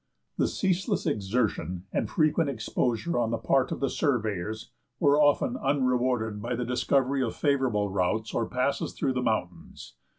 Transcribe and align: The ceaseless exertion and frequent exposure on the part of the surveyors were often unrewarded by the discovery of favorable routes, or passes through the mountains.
The 0.39 0.47
ceaseless 0.47 1.05
exertion 1.05 1.85
and 1.93 2.09
frequent 2.09 2.49
exposure 2.49 3.19
on 3.19 3.29
the 3.29 3.37
part 3.37 3.71
of 3.71 3.81
the 3.81 3.89
surveyors 3.91 4.71
were 4.99 5.21
often 5.21 5.57
unrewarded 5.57 6.41
by 6.41 6.55
the 6.55 6.65
discovery 6.65 7.21
of 7.21 7.35
favorable 7.35 7.87
routes, 7.87 8.33
or 8.33 8.47
passes 8.47 8.93
through 8.93 9.13
the 9.13 9.21
mountains. 9.21 9.93